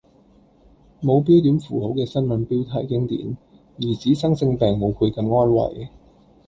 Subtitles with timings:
[0.99, 3.37] 冇標點符號嘅新聞標題經典：
[3.77, 5.89] 兒子生性病母倍感安慰